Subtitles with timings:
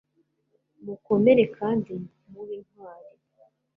[0.85, 1.91] mukomere kandi
[2.31, 3.09] mube intwari